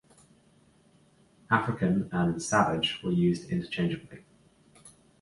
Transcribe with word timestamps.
'African' 1.51 2.09
and 2.11 2.41
'savage' 2.41 3.03
were 3.03 3.11
used 3.11 3.51
interchangeably. 3.51 4.23